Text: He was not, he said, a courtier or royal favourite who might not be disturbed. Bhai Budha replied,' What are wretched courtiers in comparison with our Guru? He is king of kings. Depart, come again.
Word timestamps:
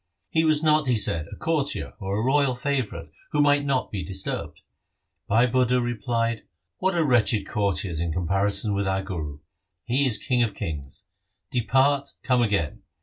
He 0.31 0.43
was 0.43 0.63
not, 0.63 0.87
he 0.87 0.95
said, 0.95 1.27
a 1.31 1.35
courtier 1.35 1.93
or 1.99 2.25
royal 2.25 2.55
favourite 2.55 3.09
who 3.33 3.39
might 3.39 3.63
not 3.65 3.91
be 3.91 4.03
disturbed. 4.03 4.61
Bhai 5.27 5.45
Budha 5.45 5.79
replied,' 5.79 6.41
What 6.79 6.95
are 6.95 7.05
wretched 7.07 7.47
courtiers 7.47 8.01
in 8.01 8.11
comparison 8.11 8.73
with 8.73 8.87
our 8.87 9.03
Guru? 9.03 9.37
He 9.85 10.07
is 10.07 10.17
king 10.17 10.41
of 10.41 10.55
kings. 10.55 11.05
Depart, 11.51 12.13
come 12.23 12.41
again. 12.41 12.81